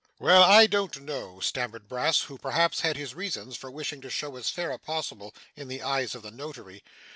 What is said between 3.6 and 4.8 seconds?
wishing to show as fair as